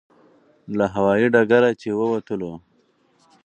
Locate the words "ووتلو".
1.99-2.53